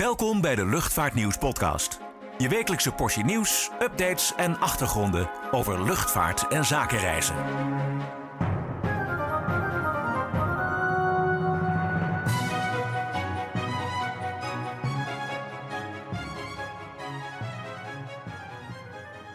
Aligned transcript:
Welkom 0.00 0.40
bij 0.40 0.54
de 0.54 0.66
Luchtvaartnieuws 0.66 1.38
podcast. 1.38 2.00
Je 2.38 2.48
wekelijkse 2.48 2.92
portie 2.92 3.24
nieuws, 3.24 3.70
updates 3.80 4.34
en 4.36 4.58
achtergronden 4.58 5.30
over 5.50 5.84
luchtvaart 5.84 6.48
en 6.48 6.64
zakenreizen. 6.64 7.34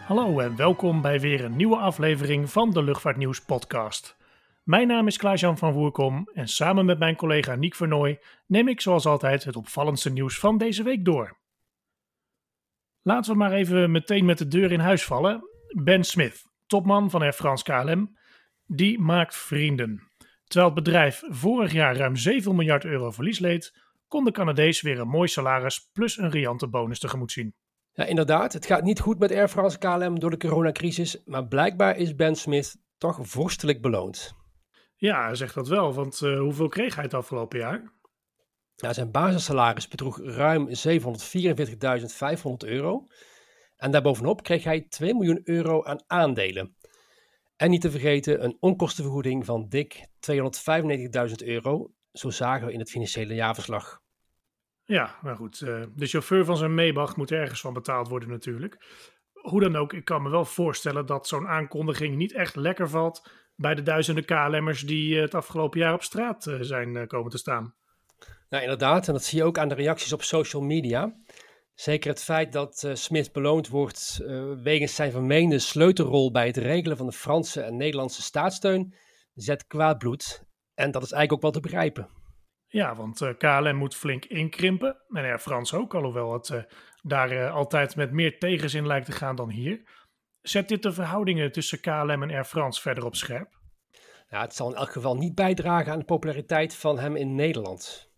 Hallo 0.06 0.38
en 0.38 0.56
welkom 0.56 1.02
bij 1.02 1.20
weer 1.20 1.44
een 1.44 1.56
nieuwe 1.56 1.76
aflevering 1.76 2.50
van 2.50 2.70
de 2.70 2.82
Luchtvaartnieuws 2.82 3.40
podcast. 3.40 4.16
Mijn 4.70 4.86
naam 4.86 5.06
is 5.06 5.16
Klaas-Jan 5.16 5.58
van 5.58 5.72
Woerkom 5.72 6.28
en 6.32 6.48
samen 6.48 6.84
met 6.84 6.98
mijn 6.98 7.16
collega 7.16 7.54
Niek 7.54 7.74
Vernooy 7.74 8.20
neem 8.46 8.68
ik 8.68 8.80
zoals 8.80 9.06
altijd 9.06 9.44
het 9.44 9.56
opvallendste 9.56 10.10
nieuws 10.10 10.38
van 10.38 10.58
deze 10.58 10.82
week 10.82 11.04
door. 11.04 11.38
Laten 13.02 13.32
we 13.32 13.38
maar 13.38 13.52
even 13.52 13.90
meteen 13.90 14.24
met 14.24 14.38
de 14.38 14.48
deur 14.48 14.72
in 14.72 14.80
huis 14.80 15.04
vallen. 15.04 15.42
Ben 15.68 16.04
Smith, 16.04 16.44
topman 16.66 17.10
van 17.10 17.22
Air 17.22 17.32
France 17.32 17.64
KLM, 17.64 18.18
die 18.66 18.98
maakt 18.98 19.36
vrienden. 19.36 20.10
Terwijl 20.44 20.74
het 20.74 20.84
bedrijf 20.84 21.22
vorig 21.28 21.72
jaar 21.72 21.96
ruim 21.96 22.16
7 22.16 22.56
miljard 22.56 22.84
euro 22.84 23.10
verlies 23.10 23.38
leed, 23.38 23.74
kon 24.08 24.24
de 24.24 24.30
Canadees 24.32 24.80
weer 24.80 24.98
een 24.98 25.08
mooi 25.08 25.28
salaris 25.28 25.90
plus 25.92 26.18
een 26.18 26.30
riante 26.30 26.68
bonus 26.68 26.98
tegemoet 26.98 27.32
zien. 27.32 27.54
Ja, 27.92 28.04
inderdaad. 28.04 28.52
Het 28.52 28.66
gaat 28.66 28.82
niet 28.82 29.00
goed 29.00 29.18
met 29.18 29.32
Air 29.32 29.48
France 29.48 29.78
KLM 29.78 30.18
door 30.18 30.30
de 30.30 30.36
coronacrisis, 30.36 31.22
maar 31.24 31.46
blijkbaar 31.46 31.96
is 31.96 32.14
Ben 32.14 32.36
Smith 32.36 32.76
toch 32.98 33.18
vorstelijk 33.22 33.82
beloond. 33.82 34.38
Ja, 35.00 35.24
hij 35.24 35.34
zegt 35.34 35.54
dat 35.54 35.68
wel, 35.68 35.94
want 35.94 36.20
uh, 36.20 36.38
hoeveel 36.38 36.68
kreeg 36.68 36.94
hij 36.94 37.04
het 37.04 37.14
afgelopen 37.14 37.58
jaar? 37.58 37.92
Nou, 38.76 38.94
zijn 38.94 39.10
basissalaris 39.10 39.88
bedroeg 39.88 40.20
ruim 40.22 40.68
744.500 40.68 40.74
euro. 42.58 43.06
En 43.76 43.90
daarbovenop 43.90 44.42
kreeg 44.42 44.64
hij 44.64 44.80
2 44.80 45.14
miljoen 45.14 45.40
euro 45.44 45.84
aan 45.84 46.02
aandelen. 46.06 46.76
En 47.56 47.70
niet 47.70 47.80
te 47.80 47.90
vergeten 47.90 48.44
een 48.44 48.56
onkostenvergoeding 48.60 49.44
van 49.44 49.68
dik 49.68 50.06
295.000 50.30 51.34
euro. 51.44 51.90
Zo 52.12 52.30
zagen 52.30 52.66
we 52.66 52.72
in 52.72 52.78
het 52.78 52.90
financiële 52.90 53.34
jaarverslag. 53.34 54.00
Ja, 54.84 55.18
nou 55.22 55.36
goed. 55.36 55.60
Uh, 55.60 55.82
de 55.94 56.06
chauffeur 56.06 56.44
van 56.44 56.56
zijn 56.56 56.74
Maybach 56.74 57.16
moet 57.16 57.30
ergens 57.30 57.60
van 57.60 57.72
betaald 57.72 58.08
worden 58.08 58.28
natuurlijk. 58.28 58.86
Hoe 59.32 59.60
dan 59.60 59.76
ook, 59.76 59.92
ik 59.92 60.04
kan 60.04 60.22
me 60.22 60.30
wel 60.30 60.44
voorstellen 60.44 61.06
dat 61.06 61.28
zo'n 61.28 61.48
aankondiging 61.48 62.16
niet 62.16 62.32
echt 62.32 62.56
lekker 62.56 62.88
valt 62.88 63.30
bij 63.60 63.74
de 63.74 63.82
duizenden 63.82 64.24
KLM'ers 64.24 64.80
die 64.80 65.14
uh, 65.14 65.20
het 65.20 65.34
afgelopen 65.34 65.80
jaar 65.80 65.94
op 65.94 66.02
straat 66.02 66.46
uh, 66.46 66.56
zijn 66.60 67.06
komen 67.06 67.30
te 67.30 67.38
staan. 67.38 67.74
Nou, 68.48 68.62
inderdaad. 68.62 69.06
En 69.06 69.12
dat 69.12 69.24
zie 69.24 69.38
je 69.38 69.44
ook 69.44 69.58
aan 69.58 69.68
de 69.68 69.74
reacties 69.74 70.12
op 70.12 70.22
social 70.22 70.62
media. 70.62 71.14
Zeker 71.74 72.10
het 72.10 72.24
feit 72.24 72.52
dat 72.52 72.82
uh, 72.86 72.94
Smith 72.94 73.32
beloond 73.32 73.68
wordt 73.68 74.20
uh, 74.22 74.52
wegens 74.62 74.94
zijn 74.94 75.10
vermeende 75.10 75.58
sleutelrol 75.58 76.30
bij 76.30 76.46
het 76.46 76.56
regelen 76.56 76.96
van 76.96 77.06
de 77.06 77.12
Franse 77.12 77.62
en 77.62 77.76
Nederlandse 77.76 78.22
staatssteun, 78.22 78.94
zet 79.34 79.66
kwaad 79.66 79.98
bloed. 79.98 80.44
En 80.74 80.90
dat 80.90 81.02
is 81.02 81.12
eigenlijk 81.12 81.32
ook 81.32 81.52
wel 81.52 81.62
te 81.62 81.68
begrijpen. 81.68 82.08
Ja, 82.66 82.94
want 82.94 83.20
uh, 83.20 83.30
KLM 83.38 83.76
moet 83.76 83.96
flink 83.96 84.24
inkrimpen. 84.24 84.96
En 85.08 85.24
Air 85.24 85.38
France 85.38 85.76
ook, 85.76 85.94
alhoewel 85.94 86.32
het 86.32 86.66
daar 87.02 87.50
altijd 87.50 87.96
met 87.96 88.12
meer 88.12 88.38
tegenzin 88.38 88.86
lijkt 88.86 89.06
te 89.06 89.12
gaan 89.12 89.36
dan 89.36 89.50
hier. 89.50 89.82
Zet 90.42 90.68
dit 90.68 90.82
de 90.82 90.92
verhoudingen 90.92 91.52
tussen 91.52 91.80
KLM 91.80 92.22
en 92.22 92.30
Air 92.30 92.44
France 92.44 92.80
verder 92.80 93.04
op 93.04 93.16
scherp? 93.16 93.58
Het 94.26 94.54
zal 94.54 94.70
in 94.70 94.76
elk 94.76 94.92
geval 94.92 95.16
niet 95.16 95.34
bijdragen 95.34 95.92
aan 95.92 95.98
de 95.98 96.04
populariteit 96.04 96.74
van 96.74 96.98
hem 96.98 97.16
in 97.16 97.34
Nederland. 97.34 98.10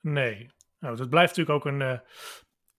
Nee. 0.00 0.50
Nou, 0.78 0.96
dat 0.96 1.08
blijft 1.08 1.36
natuurlijk 1.36 1.66
ook 1.66 1.72
een, 1.72 1.80
uh, 1.80 1.98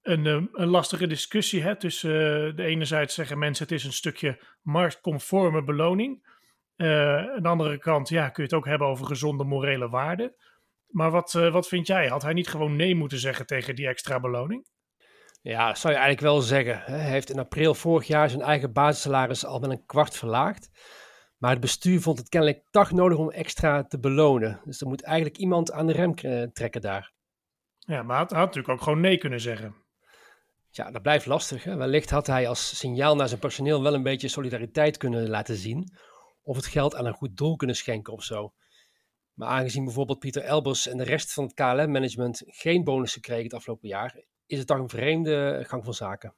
een, 0.01 0.25
uh, 0.25 0.47
een 0.51 0.67
lastige 0.67 1.07
discussie. 1.07 1.61
Hè? 1.61 1.75
Tussen 1.75 2.11
uh, 2.47 2.55
de 2.55 2.63
enerzijds 2.63 3.15
zeggen 3.15 3.39
mensen 3.39 3.63
het 3.63 3.73
is 3.73 3.83
een 3.83 3.93
stukje 3.93 4.39
marktconforme 4.61 5.63
beloning. 5.63 6.29
aan 6.75 7.41
de 7.41 7.47
andere 7.47 7.77
kant 7.77 8.09
ja, 8.09 8.29
kun 8.29 8.43
je 8.43 8.49
het 8.49 8.57
ook 8.57 8.65
hebben 8.65 8.87
over 8.87 9.05
gezonde 9.05 9.43
morele 9.43 9.89
waarden. 9.89 10.35
Maar 10.87 11.11
wat, 11.11 11.31
wat 11.31 11.67
vind 11.67 11.87
jij? 11.87 12.07
Had 12.07 12.21
hij 12.21 12.33
niet 12.33 12.47
gewoon 12.47 12.75
nee 12.75 12.95
moeten 12.95 13.17
zeggen 13.17 13.45
tegen 13.45 13.75
die 13.75 13.87
extra 13.87 14.19
beloning? 14.19 14.65
Ja, 15.41 15.67
dat 15.67 15.77
zou 15.77 15.93
je 15.93 15.99
eigenlijk 15.99 16.33
wel 16.33 16.41
zeggen. 16.41 16.81
Hij 16.85 17.09
heeft 17.09 17.29
in 17.29 17.39
april 17.39 17.73
vorig 17.73 18.07
jaar 18.07 18.29
zijn 18.29 18.41
eigen 18.41 18.73
basissalaris 18.73 19.45
al 19.45 19.59
met 19.59 19.69
een 19.69 19.85
kwart 19.85 20.17
verlaagd. 20.17 20.69
Maar 21.37 21.51
het 21.51 21.59
bestuur 21.59 22.01
vond 22.01 22.17
het 22.17 22.29
kennelijk 22.29 22.63
toch 22.69 22.91
nodig 22.91 23.17
om 23.17 23.31
extra 23.31 23.83
te 23.83 23.99
belonen. 23.99 24.61
Dus 24.65 24.81
er 24.81 24.87
moet 24.87 25.03
eigenlijk 25.03 25.37
iemand 25.37 25.71
aan 25.71 25.87
de 25.87 25.93
rem 25.93 26.15
trekken 26.53 26.81
daar. 26.81 27.11
Ja, 27.77 28.03
maar 28.03 28.17
hij 28.17 28.17
had, 28.17 28.31
had 28.31 28.45
natuurlijk 28.45 28.73
ook 28.73 28.81
gewoon 28.81 28.99
nee 28.99 29.17
kunnen 29.17 29.41
zeggen. 29.41 29.75
Ja, 30.69 30.91
dat 30.91 31.01
blijft 31.01 31.25
lastig. 31.25 31.63
Hè? 31.63 31.75
Wellicht 31.75 32.09
had 32.09 32.27
hij 32.27 32.47
als 32.47 32.77
signaal 32.77 33.15
naar 33.15 33.27
zijn 33.27 33.39
personeel 33.39 33.83
wel 33.83 33.93
een 33.93 34.03
beetje 34.03 34.27
solidariteit 34.27 34.97
kunnen 34.97 35.29
laten 35.29 35.55
zien. 35.55 35.93
Of 36.41 36.55
het 36.55 36.65
geld 36.65 36.95
aan 36.95 37.05
een 37.05 37.13
goed 37.13 37.37
doel 37.37 37.55
kunnen 37.55 37.75
schenken 37.75 38.13
of 38.13 38.23
zo. 38.23 38.53
Maar 39.33 39.49
aangezien 39.49 39.83
bijvoorbeeld 39.85 40.19
Pieter 40.19 40.43
Elbers 40.43 40.87
en 40.87 40.97
de 40.97 41.03
rest 41.03 41.33
van 41.33 41.43
het 41.43 41.53
KLM-management 41.53 42.43
geen 42.45 42.83
bonussen 42.83 43.21
kregen 43.21 43.43
het 43.43 43.53
afgelopen 43.53 43.87
jaar, 43.87 44.23
is 44.51 44.57
het 44.57 44.67
toch 44.67 44.77
een 44.77 44.89
vreemde 44.89 45.63
gang 45.67 45.83
van 45.83 45.93
zaken. 45.93 46.33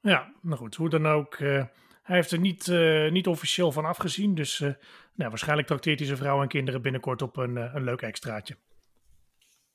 Ja, 0.00 0.32
nou 0.42 0.56
goed, 0.56 0.74
hoe 0.74 0.88
dan 0.88 1.06
ook. 1.06 1.38
Uh, 1.38 1.64
hij 2.02 2.16
heeft 2.16 2.30
er 2.30 2.38
niet, 2.38 2.66
uh, 2.66 3.10
niet 3.10 3.26
officieel 3.26 3.72
van 3.72 3.84
afgezien. 3.84 4.34
Dus 4.34 4.60
uh, 4.60 4.72
nou, 5.14 5.30
waarschijnlijk 5.30 5.68
trakteert 5.68 5.98
hij 5.98 6.06
zijn 6.06 6.18
vrouw 6.18 6.42
en 6.42 6.48
kinderen 6.48 6.82
binnenkort 6.82 7.22
op 7.22 7.36
een, 7.36 7.56
een 7.56 7.84
leuk 7.84 8.02
extraatje. 8.02 8.56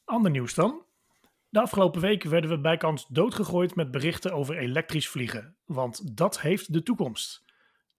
Ander 0.03 0.31
nieuws 0.31 0.53
dan. 0.53 0.85
De 1.49 1.61
afgelopen 1.61 2.01
weken 2.01 2.29
werden 2.29 2.49
we 2.49 2.59
bijkans 2.59 3.07
doodgegooid 3.07 3.75
met 3.75 3.91
berichten 3.91 4.33
over 4.33 4.57
elektrisch 4.57 5.09
vliegen. 5.09 5.55
Want 5.65 6.17
dat 6.17 6.41
heeft 6.41 6.73
de 6.73 6.83
toekomst. 6.83 7.43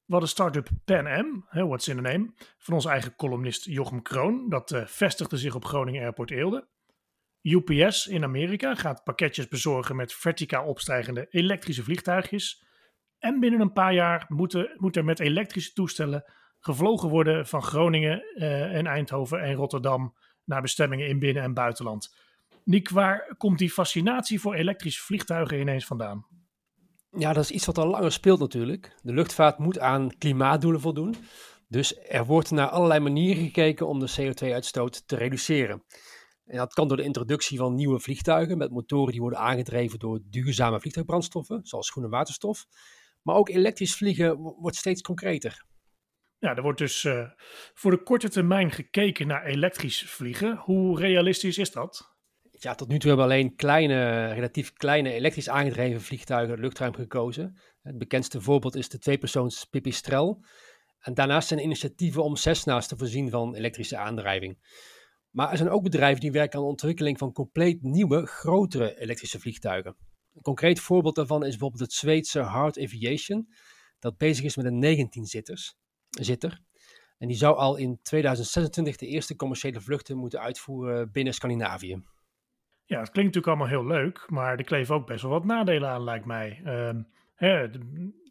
We 0.04 0.12
hadden 0.12 0.28
start-up 0.28 0.68
Pan 0.84 1.06
Am, 1.06 1.46
what's 1.50 1.88
in 1.88 1.98
a 1.98 2.00
name, 2.00 2.32
van 2.58 2.74
onze 2.74 2.88
eigen 2.88 3.16
columnist 3.16 3.64
Jochem 3.64 4.02
Kroon. 4.02 4.48
Dat 4.48 4.82
vestigde 4.84 5.36
zich 5.36 5.54
op 5.54 5.64
Groningen 5.64 6.02
Airport 6.02 6.30
Eelde. 6.30 6.68
UPS 7.42 8.06
in 8.06 8.24
Amerika 8.24 8.74
gaat 8.74 9.04
pakketjes 9.04 9.48
bezorgen 9.48 9.96
met 9.96 10.12
verticaal 10.12 10.66
opstijgende 10.66 11.26
elektrische 11.30 11.82
vliegtuigjes. 11.82 12.66
En 13.18 13.40
binnen 13.40 13.60
een 13.60 13.72
paar 13.72 13.94
jaar 13.94 14.24
moet 14.76 14.96
er 14.96 15.04
met 15.04 15.20
elektrische 15.20 15.72
toestellen 15.72 16.24
gevlogen 16.60 17.08
worden 17.08 17.46
van 17.46 17.62
Groningen 17.62 18.22
uh, 18.34 18.76
en 18.76 18.86
Eindhoven 18.86 19.42
en 19.42 19.54
Rotterdam 19.54 20.14
naar 20.44 20.62
bestemmingen 20.62 21.08
in 21.08 21.18
binnen- 21.18 21.42
en 21.42 21.54
buitenland. 21.54 22.16
Nick, 22.64 22.88
waar 22.88 23.34
komt 23.36 23.58
die 23.58 23.70
fascinatie 23.70 24.40
voor 24.40 24.54
elektrische 24.54 25.02
vliegtuigen 25.02 25.60
ineens 25.60 25.86
vandaan? 25.86 26.26
Ja, 27.10 27.32
dat 27.32 27.44
is 27.44 27.50
iets 27.50 27.66
wat 27.66 27.78
al 27.78 27.86
langer 27.86 28.12
speelt 28.12 28.38
natuurlijk. 28.40 28.92
De 29.02 29.12
luchtvaart 29.12 29.58
moet 29.58 29.78
aan 29.78 30.18
klimaatdoelen 30.18 30.80
voldoen. 30.80 31.14
Dus 31.68 31.98
er 32.08 32.24
wordt 32.24 32.50
naar 32.50 32.68
allerlei 32.68 33.00
manieren 33.00 33.44
gekeken 33.44 33.86
om 33.86 34.00
de 34.00 34.10
CO2-uitstoot 34.20 35.08
te 35.08 35.16
reduceren. 35.16 35.82
En 36.48 36.56
dat 36.56 36.74
kan 36.74 36.88
door 36.88 36.96
de 36.96 37.02
introductie 37.02 37.58
van 37.58 37.74
nieuwe 37.74 38.00
vliegtuigen 38.00 38.58
met 38.58 38.70
motoren 38.70 39.12
die 39.12 39.20
worden 39.20 39.38
aangedreven 39.38 39.98
door 39.98 40.20
duurzame 40.24 40.80
vliegtuigbrandstoffen, 40.80 41.60
zoals 41.62 41.90
groene 41.90 42.08
waterstof. 42.08 42.66
Maar 43.22 43.36
ook 43.36 43.48
elektrisch 43.48 43.96
vliegen 43.96 44.36
wordt 44.36 44.76
steeds 44.76 45.00
concreter. 45.00 45.64
Ja, 46.38 46.56
er 46.56 46.62
wordt 46.62 46.78
dus 46.78 47.04
uh, 47.04 47.28
voor 47.74 47.90
de 47.90 48.02
korte 48.02 48.28
termijn 48.28 48.70
gekeken 48.70 49.26
naar 49.26 49.44
elektrisch 49.44 50.02
vliegen. 50.10 50.56
Hoe 50.56 50.98
realistisch 50.98 51.58
is 51.58 51.72
dat? 51.72 52.16
Ja, 52.50 52.74
tot 52.74 52.88
nu 52.88 52.98
toe 52.98 53.08
hebben 53.08 53.26
we 53.26 53.32
alleen 53.32 53.54
kleine, 53.56 54.32
relatief 54.32 54.72
kleine 54.72 55.12
elektrisch 55.12 55.48
aangedreven 55.48 56.00
vliegtuigen 56.00 56.50
het 56.50 56.60
luchtruim 56.60 56.94
gekozen. 56.94 57.58
Het 57.82 57.98
bekendste 57.98 58.40
voorbeeld 58.40 58.74
is 58.76 58.88
de 58.88 58.98
tweepersoons 58.98 59.64
Pipistrel. 59.64 60.44
En 60.98 61.14
daarnaast 61.14 61.48
zijn 61.48 61.62
initiatieven 61.62 62.24
om 62.24 62.36
Cessna's 62.36 62.88
te 62.88 62.96
voorzien 62.96 63.30
van 63.30 63.54
elektrische 63.54 63.96
aandrijving. 63.96 64.58
Maar 65.30 65.50
er 65.50 65.56
zijn 65.56 65.68
ook 65.68 65.82
bedrijven 65.82 66.20
die 66.20 66.32
werken 66.32 66.58
aan 66.58 66.64
de 66.64 66.70
ontwikkeling 66.70 67.18
van 67.18 67.32
compleet 67.32 67.82
nieuwe, 67.82 68.26
grotere 68.26 69.00
elektrische 69.00 69.40
vliegtuigen. 69.40 69.96
Een 70.34 70.42
concreet 70.42 70.80
voorbeeld 70.80 71.14
daarvan 71.14 71.44
is 71.44 71.50
bijvoorbeeld 71.50 71.82
het 71.82 71.92
Zweedse 71.92 72.40
Hard 72.40 72.78
Aviation, 72.78 73.48
dat 73.98 74.16
bezig 74.16 74.44
is 74.44 74.56
met 74.56 74.66
een 74.66 75.08
19-zitters 75.08 75.76
zitter. 76.08 76.60
En 77.18 77.28
die 77.28 77.36
zou 77.36 77.56
al 77.56 77.76
in 77.76 77.98
2026 78.02 78.96
de 78.96 79.06
eerste 79.06 79.36
commerciële 79.36 79.80
vluchten 79.80 80.16
moeten 80.16 80.40
uitvoeren 80.40 81.12
binnen 81.12 81.34
Scandinavië. 81.34 82.02
Ja, 82.84 83.00
het 83.00 83.10
klinkt 83.10 83.34
natuurlijk 83.34 83.46
allemaal 83.46 83.66
heel 83.66 83.96
leuk, 83.96 84.24
maar 84.30 84.58
er 84.58 84.64
kleven 84.64 84.94
ook 84.94 85.06
best 85.06 85.22
wel 85.22 85.30
wat 85.30 85.44
nadelen 85.44 85.88
aan, 85.88 86.04
lijkt 86.04 86.24
mij. 86.24 86.60
Hè, 87.34 87.68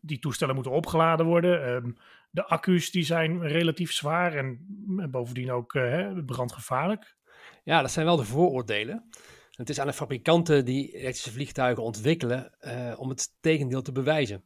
die 0.02 0.20
toestellen 0.20 0.56
moeten 0.56 0.74
opgeladen 0.74 1.26
worden. 1.26 1.70
Um, 1.70 1.96
de 2.30 2.46
accu's 2.46 2.92
die 2.92 3.04
zijn 3.04 3.48
relatief 3.48 3.92
zwaar 3.92 4.34
en, 4.34 4.66
en 4.98 5.12
bovendien 5.12 5.52
ook 5.52 5.74
uh, 5.74 6.18
brandgevaarlijk. 6.26 7.16
Ja, 7.64 7.82
dat 7.82 7.92
zijn 7.92 8.06
wel 8.06 8.16
de 8.16 8.24
vooroordelen. 8.24 9.10
Het 9.52 9.70
is 9.70 9.80
aan 9.80 9.88
de 9.88 9.94
fabrikanten 9.94 10.66
die 10.66 10.92
elektrische 10.92 11.32
vliegtuigen 11.32 11.84
ontwikkelen 11.84 12.56
uh, 12.62 12.94
om 13.00 13.10
het 13.10 13.30
tegendeel 13.40 13.82
te 13.82 13.92
bewijzen. 13.92 14.44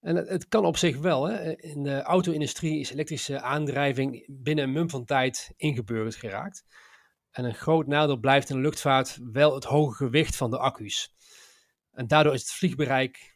En 0.00 0.16
het, 0.16 0.28
het, 0.28 0.48
kan 0.48 0.64
op 0.64 0.76
zich 0.76 0.98
wel. 0.98 1.28
Hè. 1.28 1.56
In 1.56 1.82
de 1.82 2.02
auto-industrie 2.02 2.80
is 2.80 2.90
elektrische 2.90 3.40
aandrijving 3.40 4.26
binnen 4.28 4.64
een 4.64 4.72
mum 4.72 4.90
van 4.90 5.04
tijd 5.04 5.52
ingeburgerd 5.56 6.14
geraakt. 6.14 6.64
En 7.30 7.44
een 7.44 7.54
groot 7.54 7.86
nadeel 7.86 8.16
blijft 8.16 8.50
in 8.50 8.56
de 8.56 8.62
luchtvaart 8.62 9.18
wel 9.32 9.54
het 9.54 9.64
hoge 9.64 9.94
gewicht 9.94 10.36
van 10.36 10.50
de 10.50 10.58
accu's. 10.58 11.14
En 11.92 12.06
daardoor 12.06 12.34
is 12.34 12.40
het 12.40 12.52
vliegbereik 12.52 13.33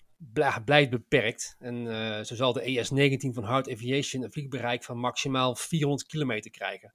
blijft 0.64 0.90
beperkt. 0.90 1.56
En 1.58 1.74
uh, 1.74 2.20
zo 2.20 2.34
zal 2.34 2.52
de 2.52 2.62
ES-19 2.62 3.34
van 3.34 3.44
Hard 3.44 3.70
Aviation 3.70 4.22
een 4.22 4.32
vliegbereik 4.32 4.84
van 4.84 4.98
maximaal 4.98 5.54
400 5.54 6.08
kilometer 6.08 6.50
krijgen. 6.50 6.94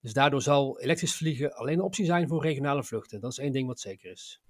Dus 0.00 0.12
daardoor 0.12 0.42
zal 0.42 0.80
elektrisch 0.80 1.16
vliegen 1.16 1.54
alleen 1.54 1.78
een 1.78 1.84
optie 1.84 2.04
zijn 2.04 2.28
voor 2.28 2.42
regionale 2.42 2.84
vluchten. 2.84 3.20
Dat 3.20 3.30
is 3.30 3.38
één 3.38 3.52
ding 3.52 3.66
wat 3.66 3.80
zeker 3.80 4.10
is. 4.10 4.42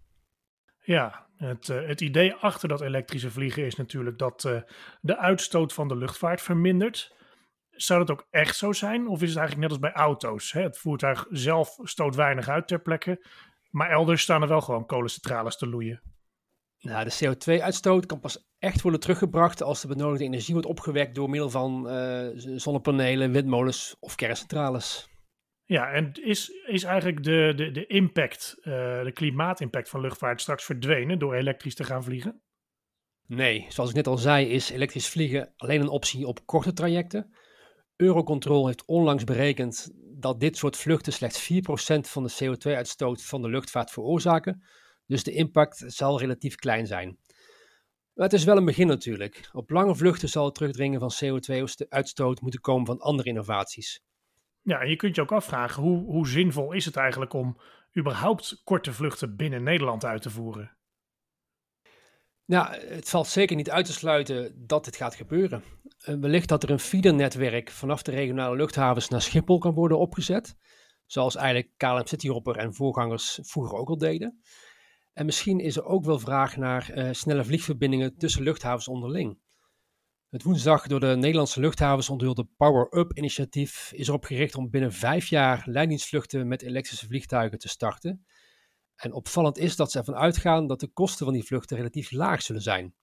Ja, 0.84 1.26
het, 1.36 1.68
uh, 1.68 1.86
het 1.86 2.00
idee 2.00 2.34
achter 2.34 2.68
dat 2.68 2.80
elektrische 2.80 3.30
vliegen 3.30 3.64
is 3.64 3.74
natuurlijk 3.74 4.18
dat 4.18 4.44
uh, 4.44 4.60
de 5.00 5.18
uitstoot 5.18 5.72
van 5.72 5.88
de 5.88 5.96
luchtvaart 5.96 6.42
vermindert. 6.42 7.14
Zou 7.70 7.98
dat 7.98 8.10
ook 8.10 8.26
echt 8.30 8.56
zo 8.56 8.72
zijn? 8.72 9.08
Of 9.08 9.22
is 9.22 9.28
het 9.28 9.38
eigenlijk 9.38 9.70
net 9.70 9.80
als 9.80 9.92
bij 9.92 10.02
auto's? 10.02 10.52
Hè? 10.52 10.62
Het 10.62 10.78
voertuig 10.78 11.26
zelf 11.30 11.78
stoot 11.82 12.14
weinig 12.14 12.48
uit 12.48 12.68
ter 12.68 12.80
plekke, 12.80 13.26
maar 13.70 13.90
elders 13.90 14.22
staan 14.22 14.42
er 14.42 14.48
wel 14.48 14.60
gewoon 14.60 14.86
kolencentrales 14.86 15.56
te 15.56 15.66
loeien. 15.66 16.02
Nou, 16.82 17.04
de 17.04 17.34
CO2-uitstoot 17.36 18.06
kan 18.06 18.20
pas 18.20 18.50
echt 18.58 18.82
worden 18.82 19.00
teruggebracht 19.00 19.62
als 19.62 19.80
de 19.80 19.88
benodigde 19.88 20.24
energie 20.24 20.52
wordt 20.54 20.68
opgewekt 20.68 21.14
door 21.14 21.30
middel 21.30 21.50
van 21.50 21.86
uh, 21.86 22.28
zonnepanelen, 22.34 23.32
windmolens 23.32 23.96
of 24.00 24.14
kerncentrales. 24.14 25.08
Ja, 25.64 25.92
en 25.92 26.12
is, 26.12 26.50
is 26.66 26.82
eigenlijk 26.82 27.24
de, 27.24 27.52
de, 27.56 27.70
de 27.70 27.86
impact, 27.86 28.54
uh, 28.58 28.64
de 29.02 29.12
klimaatimpact 29.14 29.88
van 29.88 30.00
luchtvaart 30.00 30.40
straks 30.40 30.64
verdwenen 30.64 31.18
door 31.18 31.34
elektrisch 31.34 31.74
te 31.74 31.84
gaan 31.84 32.04
vliegen? 32.04 32.42
Nee, 33.26 33.66
zoals 33.68 33.90
ik 33.90 33.96
net 33.96 34.06
al 34.06 34.18
zei, 34.18 34.46
is 34.46 34.70
elektrisch 34.70 35.08
vliegen 35.08 35.52
alleen 35.56 35.80
een 35.80 35.88
optie 35.88 36.26
op 36.26 36.46
korte 36.46 36.72
trajecten. 36.72 37.34
Eurocontrol 37.96 38.66
heeft 38.66 38.84
onlangs 38.84 39.24
berekend 39.24 39.90
dat 40.18 40.40
dit 40.40 40.56
soort 40.56 40.76
vluchten 40.76 41.12
slechts 41.12 41.52
4% 41.52 41.54
van 42.00 42.22
de 42.22 42.32
CO2-uitstoot 42.44 43.24
van 43.24 43.42
de 43.42 43.48
luchtvaart 43.48 43.90
veroorzaken. 43.90 44.62
Dus 45.12 45.22
de 45.22 45.32
impact 45.32 45.84
zal 45.86 46.18
relatief 46.18 46.54
klein 46.54 46.86
zijn. 46.86 47.18
Maar 48.14 48.24
het 48.24 48.32
is 48.32 48.44
wel 48.44 48.56
een 48.56 48.64
begin 48.64 48.86
natuurlijk. 48.86 49.50
Op 49.52 49.70
lange 49.70 49.94
vluchten 49.94 50.28
zal 50.28 50.44
het 50.44 50.54
terugdringen 50.54 51.00
van 51.00 51.12
CO2-uitstoot 51.24 52.40
moeten 52.40 52.60
komen 52.60 52.86
van 52.86 52.98
andere 52.98 53.28
innovaties. 53.28 54.02
Ja, 54.62 54.80
en 54.80 54.88
je 54.88 54.96
kunt 54.96 55.14
je 55.14 55.22
ook 55.22 55.32
afvragen 55.32 55.82
hoe, 55.82 56.04
hoe 56.04 56.28
zinvol 56.28 56.72
is 56.72 56.84
het 56.84 56.96
eigenlijk 56.96 57.32
om 57.32 57.58
überhaupt 57.98 58.60
korte 58.64 58.92
vluchten 58.92 59.36
binnen 59.36 59.62
Nederland 59.62 60.04
uit 60.04 60.22
te 60.22 60.30
voeren? 60.30 60.76
Nou, 62.44 62.76
het 62.76 63.08
valt 63.08 63.26
zeker 63.26 63.56
niet 63.56 63.70
uit 63.70 63.86
te 63.86 63.92
sluiten 63.92 64.66
dat 64.66 64.84
dit 64.84 64.96
gaat 64.96 65.14
gebeuren. 65.14 65.62
Eh, 65.98 66.14
wellicht 66.14 66.48
dat 66.48 66.62
er 66.62 66.70
een 66.70 66.78
feedernetwerk 66.78 67.70
vanaf 67.70 68.02
de 68.02 68.10
regionale 68.10 68.56
luchthavens 68.56 69.08
naar 69.08 69.22
Schiphol 69.22 69.58
kan 69.58 69.74
worden 69.74 69.98
opgezet. 69.98 70.56
Zoals 71.06 71.36
eigenlijk 71.36 71.72
KLM 71.76 72.06
Cityhopper 72.06 72.56
en 72.56 72.74
voorgangers 72.74 73.38
vroeger 73.42 73.78
ook 73.78 73.88
al 73.88 73.98
deden. 73.98 74.42
En 75.12 75.24
misschien 75.24 75.60
is 75.60 75.76
er 75.76 75.84
ook 75.84 76.04
wel 76.04 76.18
vraag 76.18 76.56
naar 76.56 76.90
uh, 76.94 77.08
snelle 77.12 77.44
vliegverbindingen 77.44 78.16
tussen 78.16 78.42
luchthavens 78.42 78.88
onderling. 78.88 79.38
Het 80.28 80.42
woensdag 80.42 80.86
door 80.86 81.00
de 81.00 81.16
Nederlandse 81.16 81.60
luchthavens 81.60 82.08
onthulde 82.10 82.48
Power 82.56 82.98
Up 82.98 83.12
initiatief 83.16 83.92
is 83.92 84.08
erop 84.08 84.24
gericht 84.24 84.54
om 84.54 84.70
binnen 84.70 84.92
vijf 84.92 85.26
jaar 85.26 85.62
leidingsvluchten 85.66 86.48
met 86.48 86.62
elektrische 86.62 87.06
vliegtuigen 87.06 87.58
te 87.58 87.68
starten. 87.68 88.26
En 88.96 89.12
opvallend 89.12 89.58
is 89.58 89.76
dat 89.76 89.90
ze 89.90 89.98
ervan 89.98 90.16
uitgaan 90.16 90.66
dat 90.66 90.80
de 90.80 90.88
kosten 90.88 91.24
van 91.24 91.34
die 91.34 91.44
vluchten 91.44 91.76
relatief 91.76 92.10
laag 92.10 92.42
zullen 92.42 92.62
zijn. 92.62 92.94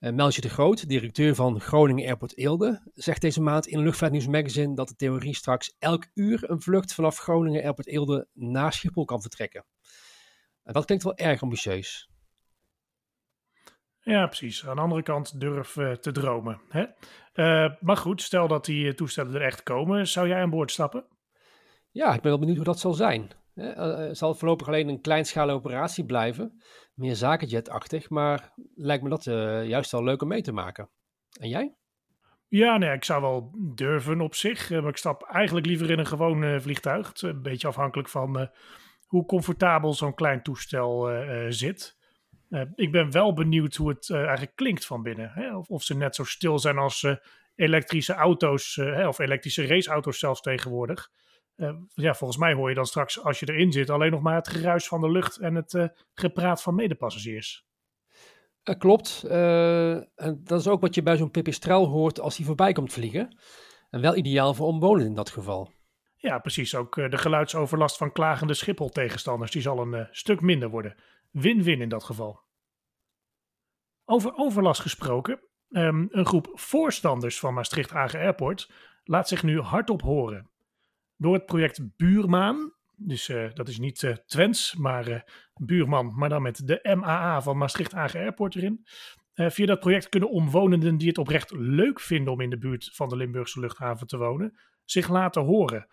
Uh, 0.00 0.12
Meltje 0.12 0.40
de 0.40 0.48
Groot, 0.48 0.88
directeur 0.88 1.34
van 1.34 1.60
Groningen 1.60 2.06
Airport 2.06 2.36
Eelde, 2.36 2.90
zegt 2.94 3.20
deze 3.20 3.40
maand 3.40 3.66
in 3.66 3.82
Luchtvaartnieuws 3.82 4.26
Magazine 4.26 4.74
dat 4.74 4.88
de 4.88 4.94
theorie 4.94 5.34
straks 5.34 5.74
elk 5.78 6.06
uur 6.14 6.50
een 6.50 6.62
vlucht 6.62 6.94
vanaf 6.94 7.18
Groningen 7.18 7.62
Airport 7.62 7.86
Eelde 7.86 8.28
naar 8.32 8.72
Schiphol 8.72 9.04
kan 9.04 9.20
vertrekken. 9.20 9.64
En 10.68 10.74
dat 10.74 10.84
klinkt 10.84 11.04
wel 11.04 11.16
erg 11.16 11.42
ambitieus. 11.42 12.10
Ja, 14.00 14.26
precies. 14.26 14.66
Aan 14.66 14.76
de 14.76 14.82
andere 14.82 15.02
kant 15.02 15.40
durf 15.40 15.76
uh, 15.76 15.92
te 15.92 16.12
dromen. 16.12 16.60
Hè? 16.68 16.84
Uh, 17.34 17.74
maar 17.80 17.96
goed, 17.96 18.22
stel 18.22 18.48
dat 18.48 18.64
die 18.64 18.94
toestellen 18.94 19.34
er 19.34 19.42
echt 19.42 19.62
komen, 19.62 20.08
zou 20.08 20.28
jij 20.28 20.40
aan 20.40 20.50
boord 20.50 20.70
stappen? 20.70 21.06
Ja, 21.90 22.14
ik 22.14 22.20
ben 22.20 22.30
wel 22.30 22.38
benieuwd 22.38 22.56
hoe 22.56 22.64
dat 22.64 22.78
zal 22.78 22.92
zijn. 22.92 23.30
Uh, 23.54 24.08
zal 24.12 24.28
het 24.28 24.38
voorlopig 24.38 24.66
alleen 24.66 24.88
een 24.88 25.00
kleinschalige 25.00 25.56
operatie 25.56 26.04
blijven, 26.04 26.62
meer 26.94 27.16
zakenjetachtig, 27.16 28.10
maar 28.10 28.52
lijkt 28.74 29.02
me 29.02 29.08
dat 29.08 29.24
juist 29.68 29.90
wel 29.90 30.04
leuk 30.04 30.22
om 30.22 30.28
mee 30.28 30.42
te 30.42 30.52
maken. 30.52 30.90
En 31.40 31.48
jij? 31.48 31.76
Ja, 32.48 32.76
nee, 32.76 32.92
ik 32.92 33.04
zou 33.04 33.22
wel 33.22 33.54
durven 33.74 34.20
op 34.20 34.34
zich, 34.34 34.70
maar 34.70 34.88
ik 34.88 34.96
stap 34.96 35.22
eigenlijk 35.22 35.66
liever 35.66 35.90
in 35.90 35.98
een 35.98 36.06
gewoon 36.06 36.60
vliegtuig. 36.60 37.12
Een 37.22 37.42
beetje 37.42 37.68
afhankelijk 37.68 38.08
van 38.08 38.50
hoe 39.08 39.24
comfortabel 39.24 39.94
zo'n 39.94 40.14
klein 40.14 40.42
toestel 40.42 41.12
uh, 41.12 41.46
zit. 41.48 41.96
Uh, 42.48 42.62
ik 42.74 42.92
ben 42.92 43.10
wel 43.10 43.32
benieuwd 43.32 43.74
hoe 43.74 43.88
het 43.88 44.08
uh, 44.08 44.18
eigenlijk 44.18 44.56
klinkt 44.56 44.86
van 44.86 45.02
binnen. 45.02 45.30
Hè? 45.34 45.56
Of, 45.56 45.68
of, 45.68 45.82
ze 45.82 45.96
net 45.96 46.14
zo 46.14 46.24
stil 46.24 46.58
zijn 46.58 46.78
als 46.78 47.06
elektrische 47.54 48.12
auto's 48.12 48.74
hè? 48.74 49.08
of 49.08 49.18
elektrische 49.18 49.66
raceauto's 49.66 50.18
zelfs 50.18 50.40
tegenwoordig. 50.40 51.10
ja, 51.94 52.14
volgens 52.14 52.38
mij 52.38 52.52
hoor 52.52 52.68
je 52.68 52.74
dan 52.74 52.86
straks 52.86 53.22
als 53.24 53.40
je 53.40 53.52
erin 53.52 53.72
zit 53.72 53.90
alleen 53.90 54.10
nog 54.10 54.20
maar 54.20 54.34
het 54.34 54.48
geruis 54.48 54.88
van 54.88 55.00
de 55.00 55.10
lucht 55.10 55.38
en 55.38 55.54
het 55.54 55.92
gepraat 56.14 56.62
van 56.62 56.74
medepassagiers. 56.74 57.66
klopt. 58.78 59.24
en 59.28 60.40
dat 60.44 60.60
is 60.60 60.68
ook 60.68 60.80
wat 60.80 60.94
je 60.94 61.02
bij 61.02 61.16
zo'n 61.16 61.30
pipistrel 61.30 61.86
hoort 61.86 62.20
als 62.20 62.36
hij 62.36 62.46
voorbij 62.46 62.72
komt 62.72 62.92
vliegen. 62.92 63.38
En 63.90 64.00
wel 64.00 64.16
ideaal 64.16 64.54
voor 64.54 64.66
omwonenden 64.66 65.08
in 65.08 65.14
dat 65.14 65.30
geval. 65.30 65.72
Ja, 66.20 66.38
precies. 66.38 66.74
Ook 66.74 66.96
uh, 66.96 67.10
de 67.10 67.18
geluidsoverlast 67.18 67.96
van 67.96 68.12
klagende 68.12 68.54
Schiphol-tegenstanders 68.54 69.50
die 69.50 69.62
zal 69.62 69.80
een 69.80 69.92
uh, 69.92 70.06
stuk 70.10 70.40
minder 70.40 70.68
worden. 70.68 70.94
Win-win 71.30 71.80
in 71.80 71.88
dat 71.88 72.04
geval. 72.04 72.40
Over 74.04 74.34
overlast 74.34 74.80
gesproken. 74.80 75.40
Um, 75.70 76.08
een 76.10 76.26
groep 76.26 76.50
voorstanders 76.52 77.38
van 77.38 77.54
Maastricht 77.54 77.90
Hagen 77.90 78.20
Airport 78.20 78.70
laat 79.04 79.28
zich 79.28 79.42
nu 79.42 79.60
hardop 79.60 80.02
horen. 80.02 80.50
Door 81.16 81.34
het 81.34 81.46
project 81.46 81.96
Buurmaan, 81.96 82.72
dus 82.96 83.28
uh, 83.28 83.50
dat 83.54 83.68
is 83.68 83.78
niet 83.78 84.22
Twents, 84.26 84.74
maar 84.74 85.32
Buurman, 85.54 86.12
maar 86.16 86.28
dan 86.28 86.42
met 86.42 86.66
de 86.66 86.94
MAA 86.96 87.42
van 87.42 87.58
Maastricht 87.58 87.92
Hagen 87.92 88.20
Airport 88.20 88.54
erin. 88.54 88.86
via 89.34 89.66
dat 89.66 89.80
project 89.80 90.08
kunnen 90.08 90.30
omwonenden 90.30 90.96
die 90.96 91.08
het 91.08 91.18
oprecht 91.18 91.50
leuk 91.50 92.00
vinden 92.00 92.32
om 92.32 92.40
in 92.40 92.50
de 92.50 92.58
buurt 92.58 92.90
van 92.94 93.08
de 93.08 93.16
Limburgse 93.16 93.60
luchthaven 93.60 94.06
te 94.06 94.16
wonen, 94.16 94.58
zich 94.84 95.08
laten 95.08 95.42
horen. 95.42 95.86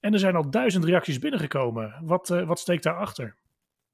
En 0.00 0.12
er 0.12 0.18
zijn 0.18 0.36
al 0.36 0.50
duizend 0.50 0.84
reacties 0.84 1.18
binnengekomen. 1.18 1.94
Wat, 2.02 2.30
uh, 2.30 2.46
wat 2.46 2.58
steekt 2.58 2.82
daarachter? 2.82 3.36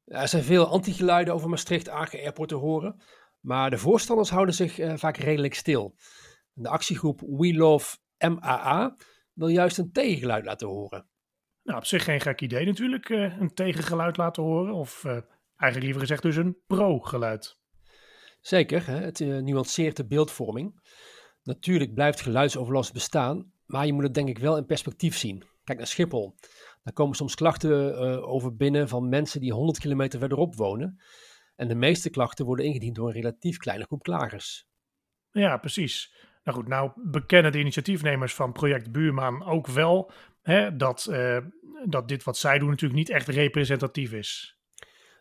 Ja, 0.05 0.21
er 0.21 0.29
zijn 0.29 0.43
veel 0.43 0.67
antigeluiden 0.67 1.35
over 1.35 1.49
Maastricht 1.49 1.89
Aken 1.89 2.21
Airport 2.21 2.49
te 2.49 2.55
horen. 2.55 3.01
Maar 3.41 3.71
de 3.71 3.79
voorstanders 3.79 4.31
houden 4.31 4.55
zich 4.55 4.79
uh, 4.79 4.97
vaak 4.97 5.17
redelijk 5.17 5.55
stil. 5.55 5.95
De 6.53 6.69
actiegroep 6.69 7.21
We 7.21 7.55
Love 7.55 7.97
MAA 8.19 8.97
wil 9.33 9.49
juist 9.49 9.79
een 9.79 9.93
tegengeluid 9.93 10.45
laten 10.45 10.69
horen. 10.69 11.07
Nou, 11.63 11.79
op 11.79 11.85
zich 11.85 12.05
geen 12.05 12.21
gek 12.21 12.41
idee 12.41 12.67
natuurlijk, 12.67 13.09
uh, 13.09 13.39
een 13.39 13.55
tegengeluid 13.55 14.17
laten 14.17 14.43
horen. 14.43 14.75
Of 14.75 15.05
eigenlijk 15.05 15.83
liever 15.83 16.01
gezegd 16.01 16.23
dus 16.23 16.37
een 16.37 16.57
pro-geluid. 16.67 17.59
Zeker, 18.41 18.87
hè? 18.87 18.97
het 18.97 19.19
nuanceert 19.19 19.97
de 19.97 20.07
beeldvorming. 20.07 20.81
Natuurlijk 21.43 21.95
blijft 21.95 22.21
geluidsoverlast 22.21 22.93
bestaan, 22.93 23.53
maar 23.67 23.87
je 23.87 23.93
moet 23.93 24.03
het 24.03 24.15
denk 24.15 24.29
ik 24.29 24.39
wel 24.39 24.57
in 24.57 24.67
perspectief 24.67 25.17
zien. 25.17 25.45
Kijk 25.67 25.79
naar 25.79 25.87
Schiphol. 25.87 26.35
Daar 26.83 26.93
komen 26.93 27.17
soms 27.17 27.35
klachten 27.35 27.71
uh, 27.71 28.29
over 28.29 28.57
binnen 28.57 28.89
van 28.89 29.09
mensen 29.09 29.41
die 29.41 29.53
100 29.53 29.79
kilometer 29.79 30.19
verderop 30.19 30.57
wonen. 30.57 31.01
En 31.57 31.69
de 31.69 31.75
meeste 31.75 32.11
klachten 32.11 32.45
worden 32.45 32.65
ingediend 32.65 32.95
door 32.95 33.07
een 33.07 33.15
relatief 33.15 33.57
kleine 33.57 33.85
groep 33.85 34.03
klagers. 34.03 34.69
Ja, 35.31 35.57
precies. 35.57 36.15
Nou 36.45 36.59
goed, 36.59 36.69
nou 36.69 36.91
bekennen 36.95 37.53
de 37.53 37.59
initiatiefnemers 37.59 38.35
van 38.35 38.53
project 38.53 38.93
Buurman 38.93 39.45
ook 39.45 39.67
wel 39.67 40.11
hè, 40.43 40.77
dat, 40.77 41.07
uh, 41.11 41.39
dat 41.85 42.09
dit 42.09 42.25
wat 42.25 42.37
zij 42.37 42.59
doen 42.59 42.69
natuurlijk 42.69 42.99
niet 42.99 43.11
echt 43.11 43.29
representatief 43.29 44.13
is. 44.13 44.59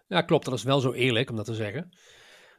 Ja, 0.08 0.22
klopt. 0.22 0.46
Dat 0.46 0.54
is 0.54 0.64
wel 0.64 0.80
zo 0.80 0.92
eerlijk 0.92 1.30
om 1.30 1.36
dat 1.36 1.46
te 1.46 1.56
zeggen. 1.56 1.90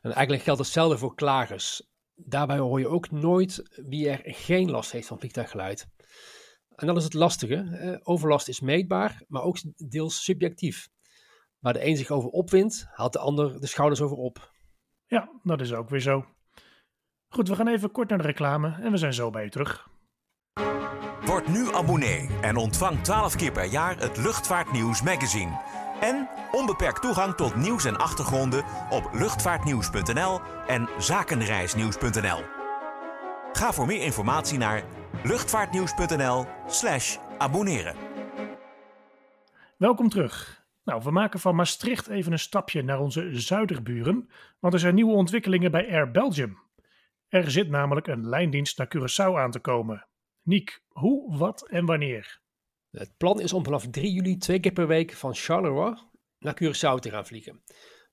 En 0.03 0.13
eigenlijk 0.13 0.43
geldt 0.43 0.61
hetzelfde 0.61 0.99
voor 0.99 1.15
klagers. 1.15 1.83
Daarbij 2.15 2.59
hoor 2.59 2.79
je 2.79 2.89
ook 2.89 3.11
nooit 3.11 3.83
wie 3.87 4.09
er 4.09 4.21
geen 4.25 4.71
last 4.71 4.93
heeft 4.93 5.07
van 5.07 5.19
vliegtuiggeluid. 5.19 5.89
En 6.77 6.87
dat 6.87 6.97
is 6.97 7.05
het 7.05 7.15
lastige. 7.15 8.01
overlast 8.03 8.49
is 8.49 8.61
meetbaar, 8.61 9.23
maar 9.29 9.43
ook 9.43 9.59
deels 9.77 10.25
subjectief. 10.25 10.89
Waar 11.59 11.73
de 11.73 11.87
een 11.87 11.97
zich 11.97 12.11
over 12.11 12.31
opwindt, 12.31 12.87
haalt 12.93 13.13
de 13.13 13.19
ander 13.19 13.61
de 13.61 13.67
schouders 13.67 14.01
over 14.01 14.17
op. 14.17 14.53
Ja, 15.07 15.31
dat 15.43 15.61
is 15.61 15.73
ook 15.73 15.89
weer 15.89 16.01
zo. 16.01 16.25
Goed, 17.29 17.49
we 17.49 17.55
gaan 17.55 17.69
even 17.69 17.91
kort 17.91 18.09
naar 18.09 18.19
de 18.19 18.25
reclame 18.25 18.77
en 18.81 18.91
we 18.91 18.97
zijn 18.97 19.15
zo 19.15 19.31
bij 19.31 19.45
je 19.45 19.51
terug. 19.51 19.89
Word 21.25 21.49
nu 21.49 21.75
abonnee 21.75 22.29
en 22.41 22.57
ontvang 22.57 23.03
12 23.03 23.37
keer 23.37 23.53
per 23.53 23.65
jaar 23.65 23.99
het 23.99 24.17
Luchtvaartnieuws 24.17 25.03
magazine. 25.03 25.61
En 26.01 26.29
onbeperkt 26.53 27.03
toegang 27.03 27.35
tot 27.35 27.57
nieuws 27.57 27.85
en 27.85 27.97
achtergronden 27.97 28.65
op 28.91 29.11
luchtvaartnieuws.nl 29.13 30.41
en 30.67 30.89
zakenreisnieuws.nl. 30.99 32.43
Ga 33.53 33.73
voor 33.73 33.87
meer 33.87 34.03
informatie 34.03 34.59
naar 34.59 34.85
luchtvaartnieuws.nl/slash 35.25 37.19
abonneren. 37.39 37.97
Welkom 39.77 40.09
terug. 40.09 40.65
Nou, 40.85 41.03
we 41.03 41.11
maken 41.11 41.41
van 41.41 41.55
Maastricht 41.55 42.09
even 42.09 42.33
een 42.33 42.39
stapje 42.39 42.83
naar 42.83 43.01
onze 43.01 43.31
zuiderburen, 43.33 44.31
want 44.59 44.75
er 44.75 44.81
zijn 44.81 44.95
nieuwe 44.95 45.15
ontwikkelingen 45.15 45.71
bij 45.71 45.91
Air 45.91 46.11
Belgium. 46.11 46.59
Er 47.29 47.51
zit 47.51 47.69
namelijk 47.69 48.07
een 48.07 48.29
lijndienst 48.29 48.79
naar 48.79 48.89
Curaçao 48.97 49.35
aan 49.35 49.51
te 49.51 49.61
komen. 49.61 50.07
Niek, 50.43 50.83
hoe, 50.89 51.37
wat 51.37 51.69
en 51.69 51.87
wanneer? 51.87 52.41
Het 52.91 53.17
plan 53.17 53.41
is 53.41 53.53
om 53.53 53.65
vanaf 53.65 53.87
3 53.91 54.13
juli 54.13 54.37
twee 54.37 54.61
keer 54.61 54.73
per 54.73 54.87
week 54.87 55.13
van 55.13 55.35
Charleroi 55.35 55.95
naar 56.39 56.63
Curaçao 56.63 56.99
te 56.99 57.11
gaan 57.11 57.27
vliegen. 57.27 57.63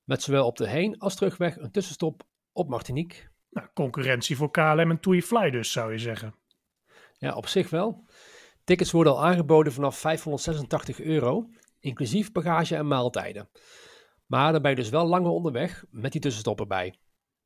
Met 0.04 0.22
zowel 0.22 0.46
op 0.46 0.56
de 0.56 0.68
heen- 0.68 0.98
als 0.98 1.16
terugweg 1.16 1.56
een 1.56 1.70
tussenstop 1.70 2.22
op 2.52 2.68
Martinique. 2.68 3.32
Nou, 3.50 3.68
concurrentie 3.74 4.36
voor 4.36 4.50
KLM 4.50 4.90
en 4.90 5.00
TUI 5.00 5.22
Fly 5.22 5.50
dus, 5.50 5.72
zou 5.72 5.92
je 5.92 5.98
zeggen. 5.98 6.34
Ja, 7.24 7.34
op 7.34 7.46
zich 7.46 7.70
wel. 7.70 8.04
Tickets 8.64 8.90
worden 8.90 9.12
al 9.12 9.24
aangeboden 9.24 9.72
vanaf 9.72 9.98
586 9.98 11.00
euro, 11.00 11.48
inclusief 11.80 12.32
bagage 12.32 12.76
en 12.76 12.86
maaltijden. 12.86 13.48
Maar 14.26 14.52
dan 14.52 14.62
ben 14.62 14.70
je 14.70 14.76
dus 14.76 14.88
wel 14.88 15.06
langer 15.06 15.30
onderweg 15.30 15.84
met 15.90 16.12
die 16.12 16.20
tussenstop 16.20 16.60
erbij. 16.60 16.94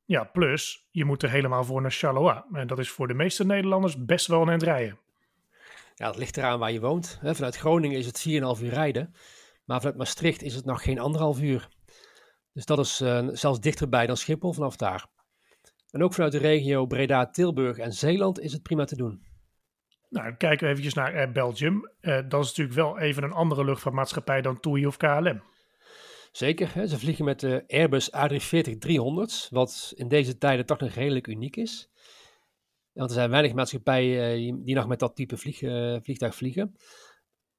Ja, 0.05 0.23
plus 0.23 0.87
je 0.91 1.05
moet 1.05 1.23
er 1.23 1.29
helemaal 1.29 1.63
voor 1.63 1.81
naar 1.81 1.91
Charleroi. 1.91 2.41
En 2.53 2.67
dat 2.67 2.79
is 2.79 2.89
voor 2.89 3.07
de 3.07 3.13
meeste 3.13 3.45
Nederlanders 3.45 4.05
best 4.05 4.27
wel 4.27 4.41
een 4.41 4.49
eind 4.49 4.63
rijden. 4.63 4.99
Ja, 5.95 6.07
het 6.07 6.17
ligt 6.17 6.37
eraan 6.37 6.59
waar 6.59 6.71
je 6.71 6.79
woont. 6.79 7.19
Vanuit 7.23 7.55
Groningen 7.55 7.97
is 7.97 8.05
het 8.05 8.25
4,5 8.57 8.63
uur 8.63 8.73
rijden. 8.73 9.13
Maar 9.65 9.79
vanuit 9.79 9.97
Maastricht 9.97 10.41
is 10.41 10.55
het 10.55 10.65
nog 10.65 10.83
geen 10.83 10.99
anderhalf 10.99 11.41
uur. 11.41 11.69
Dus 12.53 12.65
dat 12.65 12.79
is 12.79 13.01
uh, 13.01 13.27
zelfs 13.31 13.59
dichterbij 13.59 14.07
dan 14.07 14.17
Schiphol 14.17 14.53
vanaf 14.53 14.75
daar. 14.75 15.07
En 15.91 16.03
ook 16.03 16.13
vanuit 16.13 16.31
de 16.31 16.37
regio 16.37 16.85
Breda, 16.85 17.29
Tilburg 17.29 17.77
en 17.77 17.93
Zeeland 17.93 18.39
is 18.39 18.53
het 18.53 18.63
prima 18.63 18.85
te 18.85 18.95
doen. 18.95 19.28
Nou, 20.09 20.25
dan 20.25 20.37
kijken 20.37 20.65
we 20.65 20.71
eventjes 20.71 20.93
naar 20.93 21.13
Air 21.13 21.31
Belgium. 21.31 21.91
Uh, 22.01 22.19
dat 22.27 22.43
is 22.43 22.47
natuurlijk 22.47 22.75
wel 22.75 22.99
even 22.99 23.23
een 23.23 23.31
andere 23.31 23.65
luchtvaartmaatschappij 23.65 24.41
dan 24.41 24.59
TUI 24.59 24.85
of 24.85 24.97
KLM. 24.97 25.43
Zeker, 26.31 26.73
hè? 26.73 26.87
ze 26.87 26.99
vliegen 26.99 27.25
met 27.25 27.39
de 27.39 27.63
Airbus 27.67 28.11
A340-300, 28.11 29.49
wat 29.49 29.93
in 29.95 30.07
deze 30.07 30.37
tijden 30.37 30.65
toch 30.65 30.79
nog 30.79 30.89
redelijk 30.89 31.27
uniek 31.27 31.55
is. 31.55 31.91
Want 32.91 33.09
er 33.09 33.15
zijn 33.15 33.29
weinig 33.29 33.53
maatschappijen 33.53 34.63
die 34.63 34.75
nog 34.75 34.87
met 34.87 34.99
dat 34.99 35.15
type 35.15 35.37
vlieg, 35.37 35.61
uh, 35.61 35.97
vliegtuig 36.01 36.35
vliegen. 36.35 36.75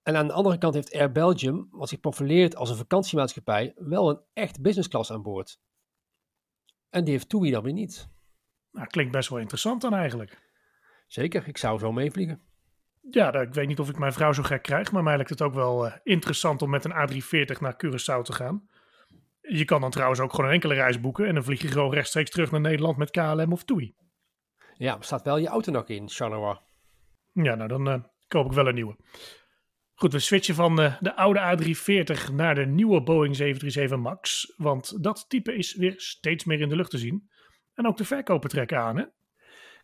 En 0.03 0.17
aan 0.17 0.27
de 0.27 0.33
andere 0.33 0.59
kant 0.59 0.75
heeft 0.75 0.95
Air 0.95 1.13
Belgium, 1.13 1.69
wat 1.71 1.89
zich 1.89 2.01
profileert 2.01 2.57
als 2.57 2.71
een 2.71 2.77
vakantiemaatschappij, 2.77 3.73
wel 3.77 4.11
een 4.11 4.21
echt 4.33 4.61
business 4.61 4.89
class 4.89 5.13
aan 5.13 5.23
boord. 5.23 5.61
En 6.89 7.05
die 7.05 7.13
heeft 7.13 7.29
TUI 7.29 7.51
dan 7.51 7.63
weer 7.63 7.73
niet. 7.73 8.09
Nou, 8.71 8.87
klinkt 8.87 9.13
best 9.13 9.29
wel 9.29 9.39
interessant 9.39 9.81
dan 9.81 9.95
eigenlijk. 9.95 10.50
Zeker, 11.11 11.49
ik 11.49 11.59
zou 11.59 11.79
zo 11.79 11.93
meevliegen. 11.93 12.41
Ja, 13.11 13.33
ik 13.33 13.55
weet 13.55 13.67
niet 13.67 13.79
of 13.79 13.89
ik 13.89 13.99
mijn 13.99 14.13
vrouw 14.13 14.33
zo 14.33 14.43
gek 14.43 14.63
krijg, 14.63 14.93
maar 14.93 15.03
mij 15.03 15.15
lijkt 15.15 15.31
het 15.31 15.43
ook 15.43 15.55
wel 15.55 15.87
uh, 15.87 15.93
interessant 16.03 16.63
om 16.63 16.71
met 16.71 16.85
een 16.85 16.93
A340 16.93 17.61
naar 17.61 17.75
Curaçao 17.85 18.23
te 18.23 18.33
gaan. 18.33 18.69
Je 19.41 19.65
kan 19.65 19.81
dan 19.81 19.91
trouwens 19.91 20.21
ook 20.21 20.31
gewoon 20.31 20.47
een 20.47 20.53
enkele 20.53 20.75
reis 20.75 21.01
boeken 21.01 21.27
en 21.27 21.35
dan 21.35 21.45
vlieg 21.45 21.63
je 21.63 21.69
gewoon 21.69 21.93
rechtstreeks 21.93 22.31
terug 22.31 22.51
naar 22.51 22.61
Nederland 22.61 22.97
met 22.97 23.11
KLM 23.11 23.53
of 23.53 23.65
TUI. 23.65 23.95
Ja, 24.77 24.95
maar 24.95 25.05
staat 25.05 25.23
wel 25.23 25.39
je 25.39 25.49
auto 25.49 25.73
nog 25.73 25.89
in, 25.89 26.09
Charleroi. 26.09 26.59
Ja, 27.33 27.55
nou 27.55 27.69
dan 27.69 27.89
uh, 27.89 28.03
koop 28.29 28.47
ik 28.47 28.53
wel 28.53 28.69
een 28.69 28.75
nieuwe. 28.75 28.97
Goed, 29.95 30.13
we 30.13 30.19
switchen 30.19 30.55
van 30.55 30.81
uh, 30.81 30.97
de 31.01 31.17
oude 31.17 31.41
A340 31.41 32.35
naar 32.35 32.55
de 32.55 32.67
nieuwe 32.67 33.03
Boeing 33.03 33.37
737 33.37 33.99
MAX, 33.99 34.53
want 34.57 35.03
dat 35.03 35.25
type 35.29 35.55
is 35.55 35.75
weer 35.75 35.95
steeds 35.97 36.45
meer 36.45 36.61
in 36.61 36.69
de 36.69 36.77
lucht 36.77 36.91
te 36.91 36.99
zien. 36.99 37.31
En 37.75 37.87
ook 37.87 37.97
de 37.97 38.05
verkopen 38.05 38.51
trekken 38.51 38.79
aan, 38.79 38.97
hè? 38.97 39.05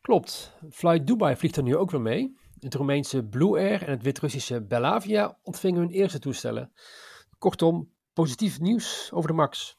Klopt. 0.06 0.56
Flight 0.70 1.06
Dubai 1.06 1.36
vliegt 1.36 1.56
er 1.56 1.62
nu 1.62 1.76
ook 1.76 1.90
weer 1.90 2.00
mee. 2.00 2.36
Het 2.58 2.74
Roemeense 2.74 3.24
Blue 3.24 3.58
Air 3.58 3.82
en 3.82 3.90
het 3.90 4.02
Wit-Russische 4.02 4.62
Belavia 4.62 5.38
ontvingen 5.42 5.80
hun 5.80 5.90
eerste 5.90 6.18
toestellen. 6.18 6.72
Kortom, 7.38 7.92
positief 8.12 8.60
nieuws 8.60 9.10
over 9.12 9.28
de 9.28 9.36
MAX. 9.36 9.78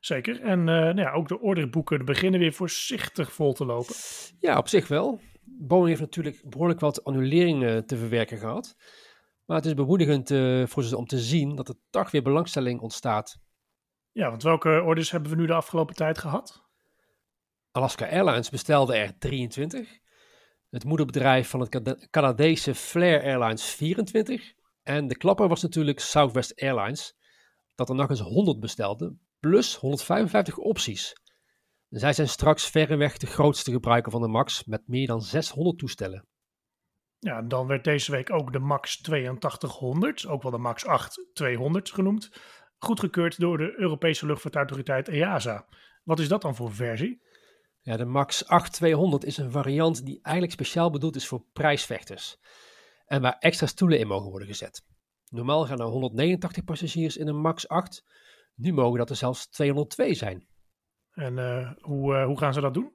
Zeker. 0.00 0.40
En 0.40 0.58
uh, 0.58 0.66
nou 0.66 1.00
ja, 1.00 1.12
ook 1.12 1.28
de 1.28 1.40
orderboeken 1.40 2.04
beginnen 2.04 2.40
weer 2.40 2.52
voorzichtig 2.52 3.32
vol 3.32 3.52
te 3.52 3.64
lopen. 3.64 3.94
Ja, 4.38 4.58
op 4.58 4.68
zich 4.68 4.88
wel. 4.88 5.20
Boeing 5.44 5.88
heeft 5.88 6.00
natuurlijk 6.00 6.42
behoorlijk 6.44 6.80
wat 6.80 7.04
annuleringen 7.04 7.86
te 7.86 7.96
verwerken 7.96 8.38
gehad. 8.38 8.76
Maar 9.44 9.56
het 9.56 9.66
is 9.66 9.74
bemoedigend 9.74 10.30
uh, 10.30 10.66
voor 10.66 10.82
ze 10.82 10.96
om 10.96 11.06
te 11.06 11.18
zien 11.18 11.56
dat 11.56 11.68
er 11.68 11.78
toch 11.90 12.10
weer 12.10 12.22
belangstelling 12.22 12.80
ontstaat. 12.80 13.40
Ja, 14.12 14.30
want 14.30 14.42
welke 14.42 14.82
orders 14.84 15.10
hebben 15.10 15.30
we 15.30 15.36
nu 15.36 15.46
de 15.46 15.54
afgelopen 15.54 15.94
tijd 15.94 16.18
gehad? 16.18 16.67
Alaska 17.78 18.08
Airlines 18.08 18.50
bestelde 18.50 18.96
er 18.96 19.18
23. 19.18 19.98
Het 20.70 20.84
moederbedrijf 20.84 21.48
van 21.48 21.60
het 21.60 22.08
Canadese 22.10 22.74
Flair 22.74 23.22
Airlines 23.22 23.64
24. 23.64 24.52
En 24.82 25.08
de 25.08 25.16
klapper 25.16 25.48
was 25.48 25.62
natuurlijk 25.62 26.00
Southwest 26.00 26.60
Airlines, 26.62 27.16
dat 27.74 27.88
er 27.88 27.94
nog 27.94 28.10
eens 28.10 28.20
100 28.20 28.60
bestelde, 28.60 29.16
plus 29.40 29.76
155 29.76 30.56
opties. 30.56 31.12
Zij 31.88 32.12
zijn 32.12 32.28
straks 32.28 32.70
verreweg 32.70 33.16
de 33.16 33.26
grootste 33.26 33.70
gebruiker 33.70 34.12
van 34.12 34.20
de 34.20 34.28
MAX 34.28 34.64
met 34.64 34.82
meer 34.86 35.06
dan 35.06 35.22
600 35.22 35.78
toestellen. 35.78 36.26
Ja, 37.18 37.42
dan 37.42 37.66
werd 37.66 37.84
deze 37.84 38.10
week 38.10 38.32
ook 38.32 38.52
de 38.52 38.58
MAX 38.58 38.98
8200, 39.02 40.26
ook 40.26 40.42
wel 40.42 40.52
de 40.52 40.58
MAX 40.58 40.86
8 40.86 41.26
200 41.32 41.90
genoemd, 41.90 42.30
goedgekeurd 42.78 43.40
door 43.40 43.58
de 43.58 43.74
Europese 43.76 44.26
luchtvaartautoriteit 44.26 45.08
EASA. 45.08 45.66
Wat 46.04 46.18
is 46.18 46.28
dat 46.28 46.42
dan 46.42 46.54
voor 46.54 46.72
versie? 46.72 47.26
Ja, 47.88 47.96
de 47.96 48.04
MAX 48.04 48.46
8200 48.46 49.24
is 49.24 49.36
een 49.36 49.50
variant 49.50 50.06
die 50.06 50.18
eigenlijk 50.22 50.54
speciaal 50.54 50.90
bedoeld 50.90 51.16
is 51.16 51.26
voor 51.26 51.44
prijsvechters. 51.52 52.36
En 53.06 53.20
waar 53.20 53.36
extra 53.38 53.66
stoelen 53.66 53.98
in 53.98 54.06
mogen 54.06 54.30
worden 54.30 54.48
gezet. 54.48 54.84
Normaal 55.28 55.66
gaan 55.66 55.80
er 55.80 55.86
189 55.86 56.64
passagiers 56.64 57.16
in 57.16 57.28
een 57.28 57.40
MAX 57.40 57.68
8. 57.68 58.04
Nu 58.54 58.72
mogen 58.72 58.98
dat 58.98 59.10
er 59.10 59.16
zelfs 59.16 59.48
202 59.48 60.14
zijn. 60.14 60.46
En 61.10 61.36
uh, 61.36 61.72
hoe, 61.80 62.14
uh, 62.14 62.24
hoe 62.24 62.38
gaan 62.38 62.54
ze 62.54 62.60
dat 62.60 62.74
doen? 62.74 62.92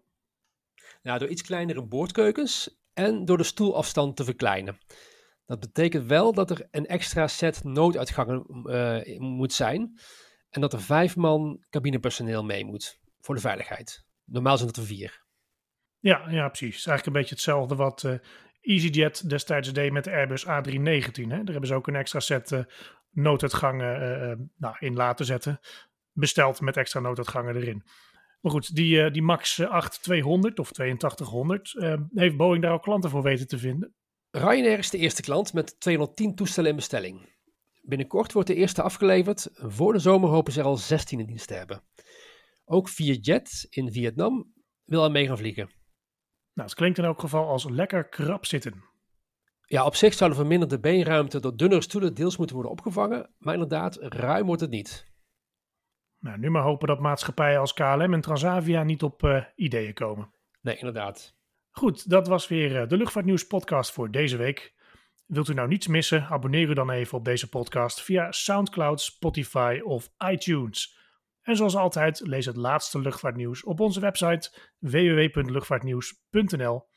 Nou, 1.01 1.19
door 1.19 1.29
iets 1.29 1.41
kleinere 1.41 1.85
boordkeukens 1.85 2.81
en 2.93 3.25
door 3.25 3.37
de 3.37 3.43
stoelafstand 3.43 4.15
te 4.15 4.23
verkleinen. 4.23 4.77
Dat 5.45 5.59
betekent 5.59 6.05
wel 6.05 6.33
dat 6.33 6.49
er 6.49 6.67
een 6.71 6.85
extra 6.85 7.27
set 7.27 7.63
nooduitgangen 7.63 8.45
uh, 8.65 9.19
moet 9.19 9.53
zijn. 9.53 9.99
En 10.49 10.61
dat 10.61 10.73
er 10.73 10.81
vijf 10.81 11.15
man 11.15 11.65
cabinepersoneel 11.69 12.43
mee 12.43 12.65
moet 12.65 12.99
voor 13.19 13.35
de 13.35 13.41
veiligheid. 13.41 14.11
Normaal 14.25 14.57
zijn 14.57 14.69
het 14.69 14.77
er 14.77 14.85
vier. 14.85 15.23
Ja, 15.99 16.29
ja 16.29 16.47
precies. 16.47 16.85
Eigenlijk 16.85 17.05
een 17.05 17.21
beetje 17.21 17.35
hetzelfde 17.35 17.75
wat 17.75 18.03
uh, 18.03 18.13
EasyJet 18.61 19.29
destijds 19.29 19.73
deed 19.73 19.91
met 19.91 20.03
de 20.03 20.11
Airbus 20.11 20.45
A319. 20.45 21.21
Hè? 21.21 21.27
Daar 21.27 21.43
hebben 21.43 21.67
ze 21.67 21.73
ook 21.73 21.87
een 21.87 21.95
extra 21.95 22.19
set 22.19 22.51
uh, 22.51 22.63
nooduitgangen 23.09 24.01
uh, 24.01 24.45
nou, 24.57 24.75
in 24.79 24.93
laten 24.93 25.25
zetten. 25.25 25.59
Besteld 26.11 26.61
met 26.61 26.77
extra 26.77 26.99
nooduitgangen 26.99 27.55
erin. 27.55 27.83
Maar 28.41 28.51
goed, 28.51 28.75
die, 28.75 29.11
die 29.11 29.21
MAX 29.21 29.65
8 29.65 30.03
200 30.03 30.59
of 30.59 30.71
8200, 30.71 31.73
heeft 32.13 32.37
Boeing 32.37 32.63
daar 32.63 32.73
ook 32.73 32.83
klanten 32.83 33.09
voor 33.09 33.21
weten 33.21 33.47
te 33.47 33.57
vinden? 33.57 33.95
Ryanair 34.31 34.77
is 34.77 34.89
de 34.89 34.97
eerste 34.97 35.21
klant 35.21 35.53
met 35.53 35.79
210 35.79 36.35
toestellen 36.35 36.69
in 36.69 36.75
bestelling. 36.75 37.29
Binnenkort 37.81 38.33
wordt 38.33 38.47
de 38.47 38.55
eerste 38.55 38.81
afgeleverd. 38.81 39.49
Voor 39.53 39.93
de 39.93 39.99
zomer 39.99 40.29
hopen 40.29 40.53
ze 40.53 40.59
er 40.59 40.65
al 40.65 40.77
16 40.77 41.19
in 41.19 41.25
dienst 41.25 41.47
te 41.47 41.53
hebben. 41.53 41.83
Ook 42.73 42.89
Vietjet 42.89 43.67
in 43.69 43.91
Vietnam 43.91 44.53
wil 44.83 45.03
er 45.03 45.11
mee 45.11 45.27
gaan 45.27 45.37
vliegen. 45.37 45.69
Nou, 46.53 46.67
het 46.67 46.77
klinkt 46.77 46.97
in 46.97 47.03
elk 47.03 47.19
geval 47.19 47.47
als 47.47 47.69
lekker 47.69 48.09
krap 48.09 48.45
zitten. 48.45 48.83
Ja, 49.65 49.85
op 49.85 49.95
zich 49.95 50.13
zou 50.13 50.29
de 50.29 50.35
verminderde 50.35 50.79
beenruimte 50.79 51.39
door 51.39 51.55
dunnere 51.55 51.81
stoelen 51.81 52.13
deels 52.13 52.37
moeten 52.37 52.55
worden 52.55 52.73
opgevangen, 52.73 53.33
maar 53.37 53.53
inderdaad, 53.53 53.95
ruim 53.99 54.45
wordt 54.45 54.61
het 54.61 54.69
niet. 54.69 55.11
Nou, 56.19 56.39
nu 56.39 56.49
maar 56.49 56.63
hopen 56.63 56.87
dat 56.87 56.99
maatschappijen 56.99 57.59
als 57.59 57.73
KLM 57.73 58.13
en 58.13 58.21
Transavia 58.21 58.83
niet 58.83 59.03
op 59.03 59.23
uh, 59.23 59.43
ideeën 59.55 59.93
komen. 59.93 60.33
Nee, 60.61 60.77
inderdaad. 60.77 61.35
Goed, 61.71 62.09
dat 62.09 62.27
was 62.27 62.47
weer 62.47 62.81
uh, 62.81 62.87
de 62.87 62.97
Luchtvaartnieuws 62.97 63.47
podcast 63.47 63.91
voor 63.91 64.11
deze 64.11 64.37
week. 64.37 64.73
Wilt 65.25 65.49
u 65.49 65.53
nou 65.53 65.67
niets 65.67 65.87
missen, 65.87 66.27
abonneer 66.27 66.69
u 66.69 66.73
dan 66.73 66.89
even 66.89 67.17
op 67.17 67.25
deze 67.25 67.49
podcast 67.49 68.01
via 68.01 68.31
SoundCloud, 68.31 69.01
Spotify 69.01 69.79
of 69.83 70.09
iTunes. 70.31 71.01
En 71.43 71.55
zoals 71.55 71.75
altijd, 71.75 72.21
lees 72.23 72.45
het 72.45 72.55
laatste 72.55 72.99
luchtvaartnieuws 72.99 73.63
op 73.63 73.79
onze 73.79 73.99
website 73.99 74.59
www.luchtvaartnieuws.nl. 74.79 76.87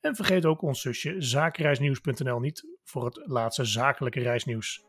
En 0.00 0.16
vergeet 0.16 0.44
ook 0.44 0.62
ons 0.62 0.80
zusje 0.80 1.14
zakenreisnieuws.nl 1.18 2.40
niet 2.40 2.66
voor 2.84 3.04
het 3.04 3.20
laatste 3.24 3.64
zakelijke 3.64 4.20
reisnieuws. 4.20 4.84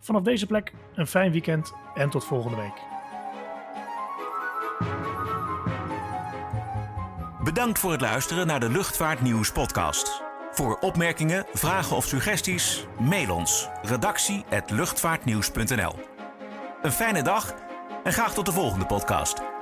Vanaf 0.00 0.22
deze 0.22 0.46
plek 0.46 0.72
een 0.94 1.06
fijn 1.06 1.32
weekend 1.32 1.72
en 1.94 2.10
tot 2.10 2.24
volgende 2.24 2.56
week. 2.56 2.92
Bedankt 7.44 7.78
voor 7.78 7.92
het 7.92 8.00
luisteren 8.00 8.46
naar 8.46 8.60
de 8.60 8.70
Luchtvaartnieuws 8.70 9.52
podcast. 9.52 10.22
Voor 10.50 10.78
opmerkingen, 10.78 11.46
vragen 11.52 11.96
of 11.96 12.04
suggesties, 12.04 12.86
mail 13.00 13.34
ons 13.34 13.68
redactie@luchtvaartnieuws.nl. 13.82 15.94
Een 16.82 16.92
fijne 16.92 17.22
dag 17.22 17.54
en 18.04 18.12
graag 18.12 18.34
tot 18.34 18.46
de 18.46 18.52
volgende 18.52 18.86
podcast. 18.86 19.53